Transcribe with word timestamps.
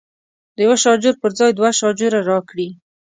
د 0.55 0.57
یوه 0.65 0.77
شاجور 0.83 1.15
پر 1.21 1.31
ځای 1.39 1.51
دوه 1.53 1.69
شاجوره 1.79 2.19
راکړي. 2.31 2.69